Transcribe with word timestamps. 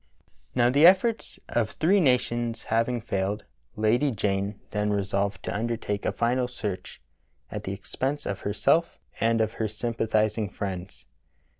Now 0.55 0.71
the 0.71 0.87
efforts 0.87 1.39
of 1.47 1.73
three 1.73 1.99
nations 2.01 2.63
having 2.73 3.01
failed. 3.01 3.45
Lady 3.75 4.09
Jane 4.09 4.59
then 4.71 4.89
resolved 4.89 5.43
to 5.43 5.55
undertake 5.55 6.07
a 6.07 6.11
final 6.11 6.47
search 6.47 6.99
at 7.51 7.65
the 7.65 7.71
expense 7.73 8.25
of 8.25 8.39
herself 8.39 8.97
and 9.19 9.41
of 9.41 9.53
her 9.61 9.67
sympathizing 9.67 10.49
friends. 10.49 11.05